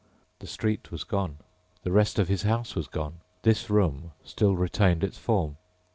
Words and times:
The 0.39 0.47
street 0.47 0.89
was 0.89 1.03
gone. 1.03 1.37
The 1.83 1.91
rest 1.91 2.17
of 2.17 2.27
his 2.27 2.41
house 2.41 2.73
was 2.73 2.87
gone. 2.87 3.17
This 3.43 3.69
room 3.69 4.13
still 4.23 4.55
retained 4.55 5.03
its 5.03 5.19
form. 5.19 5.57